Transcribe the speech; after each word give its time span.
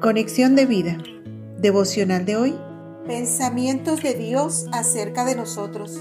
Conexión 0.00 0.56
de 0.56 0.64
vida. 0.64 0.96
Devocional 1.58 2.24
de 2.24 2.34
hoy. 2.34 2.58
Pensamientos 3.06 4.02
de 4.02 4.14
Dios 4.14 4.64
acerca 4.72 5.26
de 5.26 5.34
nosotros. 5.34 6.00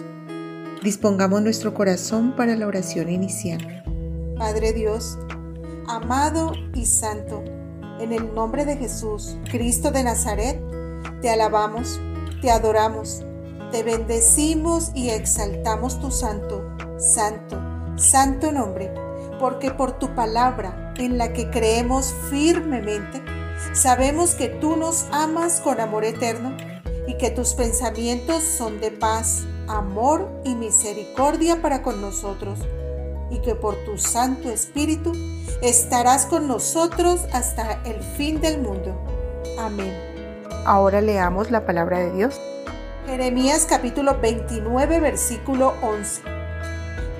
Dispongamos 0.81 1.41
nuestro 1.41 1.73
corazón 1.73 2.33
para 2.37 2.55
la 2.55 2.65
oración 2.65 3.09
inicial. 3.09 3.83
Padre 4.37 4.71
Dios, 4.71 5.19
amado 5.89 6.53
y 6.73 6.85
santo, 6.85 7.43
en 7.99 8.13
el 8.13 8.33
nombre 8.33 8.63
de 8.63 8.77
Jesús, 8.77 9.37
Cristo 9.51 9.91
de 9.91 10.05
Nazaret, 10.05 10.61
te 11.21 11.29
alabamos, 11.29 11.99
te 12.41 12.51
adoramos, 12.51 13.25
te 13.73 13.83
bendecimos 13.83 14.93
y 14.95 15.09
exaltamos 15.09 15.99
tu 15.99 16.09
santo, 16.09 16.73
santo, 16.97 17.61
santo 17.97 18.53
nombre, 18.53 18.93
porque 19.41 19.71
por 19.71 19.99
tu 19.99 20.15
palabra, 20.15 20.93
en 20.97 21.17
la 21.17 21.33
que 21.33 21.49
creemos 21.49 22.13
firmemente, 22.29 23.21
sabemos 23.73 24.35
que 24.35 24.49
tú 24.49 24.75
nos 24.75 25.05
amas 25.11 25.61
con 25.61 25.79
amor 25.79 26.05
eterno 26.05 26.55
y 27.07 27.17
que 27.17 27.31
tus 27.31 27.53
pensamientos 27.53 28.43
son 28.43 28.79
de 28.79 28.91
paz, 28.91 29.45
amor 29.67 30.29
y 30.43 30.55
misericordia 30.55 31.61
para 31.61 31.81
con 31.81 32.01
nosotros, 32.01 32.59
y 33.31 33.39
que 33.39 33.55
por 33.55 33.75
tu 33.85 33.97
Santo 33.97 34.49
Espíritu 34.49 35.13
estarás 35.61 36.25
con 36.25 36.47
nosotros 36.47 37.21
hasta 37.33 37.81
el 37.83 38.01
fin 38.01 38.41
del 38.41 38.61
mundo. 38.61 38.95
Amén. 39.57 39.93
Ahora 40.65 41.01
leamos 41.01 41.51
la 41.51 41.65
palabra 41.65 41.99
de 41.99 42.11
Dios. 42.11 42.39
Jeremías 43.07 43.65
capítulo 43.67 44.19
29 44.19 44.99
versículo 44.99 45.73
11. 45.81 46.21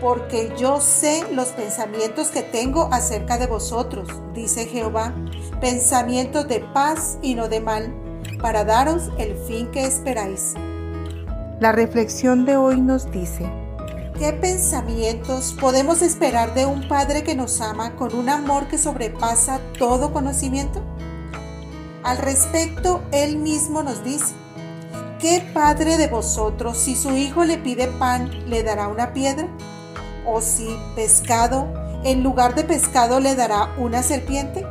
Porque 0.02 0.54
yo 0.56 0.80
sé 0.80 1.26
los 1.34 1.48
pensamientos 1.50 2.28
que 2.28 2.44
tengo 2.44 2.90
acerca 2.94 3.38
de 3.38 3.48
vosotros, 3.48 4.08
dice 4.34 4.66
Jehová, 4.66 5.14
pensamientos 5.60 6.48
de 6.48 6.62
paz 6.74 7.18
y 7.22 7.36
no 7.36 7.50
de 7.50 7.60
mal, 7.60 7.94
para 8.42 8.64
daros 8.64 9.10
el 9.18 9.36
fin 9.36 9.70
que 9.72 9.86
esperáis. 9.86 10.54
La 11.60 11.72
reflexión 11.72 12.46
de 12.46 12.56
hoy 12.56 12.80
nos 12.80 13.12
dice, 13.12 13.52
¿qué 14.18 14.32
pensamientos 14.32 15.56
podemos 15.60 16.02
esperar 16.02 16.54
de 16.54 16.66
un 16.66 16.88
Padre 16.88 17.24
que 17.24 17.36
nos 17.36 17.60
ama 17.60 17.96
con 17.96 18.16
un 18.16 18.30
amor 18.30 18.68
que 18.68 18.78
sobrepasa 18.78 19.60
todo 19.78 20.14
conocimiento? 20.14 20.82
Al 22.04 22.18
respecto, 22.18 23.02
Él 23.12 23.38
mismo 23.38 23.84
nos 23.84 24.04
dice, 24.06 24.34
¿qué 25.20 25.44
Padre 25.54 25.98
de 25.98 26.08
vosotros 26.08 26.78
si 26.78 26.96
su 26.96 27.12
Hijo 27.18 27.44
le 27.44 27.58
pide 27.58 27.88
pan 27.88 28.32
le 28.50 28.64
dará 28.64 28.88
una 28.88 29.12
piedra? 29.12 29.48
¿O 30.26 30.40
si 30.40 30.70
pescado, 30.96 31.68
en 32.06 32.24
lugar 32.24 32.56
de 32.56 32.64
pescado 32.64 33.20
le 33.20 33.36
dará 33.36 33.76
una 33.78 34.02
serpiente? 34.02 34.66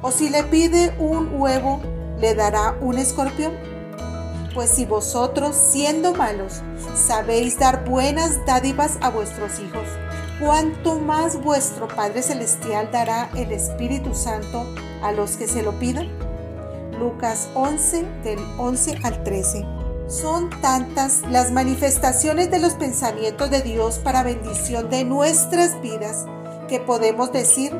¿O 0.00 0.12
si 0.12 0.28
le 0.28 0.44
pide 0.44 0.94
un 0.98 1.40
huevo, 1.40 1.80
le 2.20 2.34
dará 2.34 2.76
un 2.80 2.98
escorpión? 2.98 3.52
Pues 4.54 4.70
si 4.70 4.84
vosotros, 4.84 5.56
siendo 5.56 6.14
malos, 6.14 6.62
sabéis 6.94 7.58
dar 7.58 7.84
buenas 7.84 8.44
dádivas 8.46 8.98
a 9.00 9.10
vuestros 9.10 9.58
hijos, 9.58 9.86
¿cuánto 10.40 10.98
más 10.98 11.42
vuestro 11.42 11.88
Padre 11.88 12.22
Celestial 12.22 12.90
dará 12.92 13.28
el 13.36 13.52
Espíritu 13.52 14.14
Santo 14.14 14.66
a 15.02 15.12
los 15.12 15.36
que 15.36 15.48
se 15.48 15.62
lo 15.62 15.78
pidan? 15.78 16.08
Lucas 16.98 17.48
11 17.54 18.04
del 18.24 18.38
11 18.58 19.00
al 19.02 19.22
13. 19.22 19.64
Son 20.08 20.48
tantas 20.60 21.22
las 21.28 21.52
manifestaciones 21.52 22.50
de 22.50 22.58
los 22.58 22.74
pensamientos 22.74 23.50
de 23.50 23.62
Dios 23.62 23.98
para 23.98 24.22
bendición 24.22 24.90
de 24.90 25.04
nuestras 25.04 25.80
vidas 25.82 26.24
que 26.68 26.80
podemos 26.80 27.30
decir, 27.32 27.78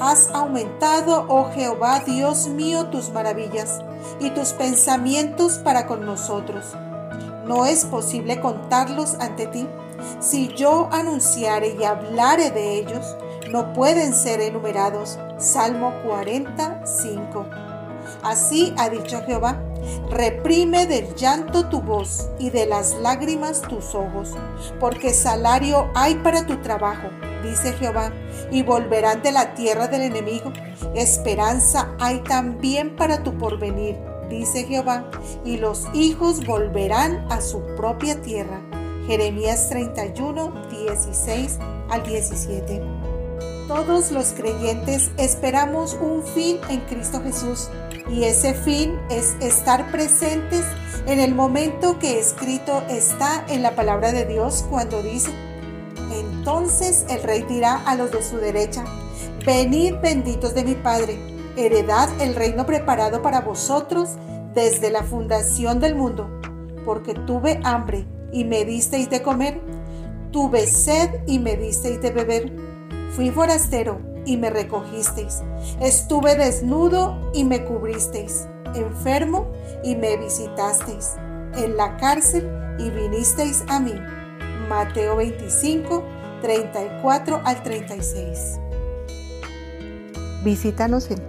Has 0.00 0.30
aumentado, 0.30 1.26
oh 1.28 1.50
Jehová, 1.52 2.00
Dios 2.00 2.48
mío, 2.48 2.86
tus 2.86 3.10
maravillas 3.10 3.80
y 4.20 4.30
tus 4.30 4.52
pensamientos 4.52 5.58
para 5.58 5.86
con 5.86 6.04
nosotros. 6.06 6.76
No 7.46 7.66
es 7.66 7.84
posible 7.84 8.40
contarlos 8.40 9.14
ante 9.20 9.46
ti. 9.46 9.66
Si 10.20 10.48
yo 10.48 10.88
anunciare 10.92 11.76
y 11.80 11.84
hablare 11.84 12.50
de 12.50 12.78
ellos, 12.78 13.16
no 13.50 13.72
pueden 13.72 14.14
ser 14.14 14.40
enumerados. 14.40 15.18
Salmo 15.38 15.92
45. 16.04 17.46
Así 18.22 18.74
ha 18.78 18.88
dicho 18.88 19.22
Jehová, 19.24 19.62
reprime 20.10 20.86
del 20.86 21.14
llanto 21.14 21.68
tu 21.68 21.80
voz 21.80 22.28
y 22.38 22.50
de 22.50 22.66
las 22.66 22.94
lágrimas 22.94 23.62
tus 23.62 23.94
ojos, 23.94 24.34
porque 24.80 25.14
salario 25.14 25.90
hay 25.94 26.16
para 26.16 26.46
tu 26.46 26.56
trabajo, 26.60 27.08
dice 27.42 27.72
Jehová, 27.72 28.12
y 28.50 28.62
volverán 28.62 29.22
de 29.22 29.32
la 29.32 29.54
tierra 29.54 29.88
del 29.88 30.02
enemigo. 30.02 30.52
Esperanza 30.94 31.94
hay 31.98 32.20
también 32.20 32.96
para 32.96 33.22
tu 33.22 33.36
porvenir, 33.36 33.96
dice 34.28 34.64
Jehová, 34.64 35.10
y 35.44 35.56
los 35.56 35.86
hijos 35.94 36.44
volverán 36.46 37.26
a 37.30 37.40
su 37.40 37.62
propia 37.76 38.20
tierra. 38.22 38.62
Jeremías 39.06 39.68
31, 39.70 40.52
16 40.70 41.58
al 41.88 42.02
17. 42.02 42.82
Todos 43.66 44.10
los 44.10 44.32
creyentes 44.32 45.10
esperamos 45.18 45.94
un 46.00 46.22
fin 46.22 46.58
en 46.70 46.80
Cristo 46.80 47.20
Jesús 47.22 47.68
y 48.10 48.24
ese 48.24 48.54
fin 48.54 48.98
es 49.10 49.36
estar 49.40 49.90
presentes 49.90 50.64
en 51.06 51.20
el 51.20 51.34
momento 51.34 51.98
que 51.98 52.18
escrito 52.18 52.82
está 52.88 53.44
en 53.48 53.62
la 53.62 53.74
palabra 53.74 54.12
de 54.12 54.24
Dios 54.24 54.64
cuando 54.70 55.02
dice, 55.02 55.30
entonces 56.12 57.04
el 57.08 57.22
rey 57.22 57.42
dirá 57.42 57.82
a 57.86 57.94
los 57.94 58.10
de 58.10 58.22
su 58.22 58.38
derecha, 58.38 58.84
venid 59.44 59.94
benditos 60.00 60.54
de 60.54 60.64
mi 60.64 60.74
Padre, 60.74 61.18
heredad 61.56 62.08
el 62.20 62.34
reino 62.34 62.66
preparado 62.66 63.22
para 63.22 63.40
vosotros 63.40 64.10
desde 64.54 64.90
la 64.90 65.02
fundación 65.02 65.80
del 65.80 65.94
mundo, 65.94 66.28
porque 66.84 67.14
tuve 67.14 67.60
hambre 67.64 68.06
y 68.32 68.44
me 68.44 68.64
disteis 68.64 69.10
de 69.10 69.22
comer, 69.22 69.60
tuve 70.32 70.66
sed 70.66 71.10
y 71.26 71.38
me 71.38 71.56
disteis 71.56 72.00
de 72.00 72.10
beber, 72.10 72.52
fui 73.10 73.30
forastero 73.30 74.00
y 74.24 74.36
me 74.36 74.50
recogisteis. 74.50 75.42
Estuve 75.80 76.36
desnudo 76.36 77.30
y 77.32 77.44
me 77.44 77.64
cubristeis, 77.64 78.46
enfermo 78.74 79.50
y 79.82 79.96
me 79.96 80.16
visitasteis, 80.16 81.14
en 81.56 81.76
la 81.76 81.96
cárcel 81.96 82.48
y 82.78 82.90
vinisteis 82.90 83.64
a 83.68 83.80
mí. 83.80 83.94
Mateo 84.68 85.16
25, 85.16 86.04
34 86.42 87.40
al 87.42 87.62
36. 87.62 88.60
Visítanos 90.44 91.10
en 91.10 91.26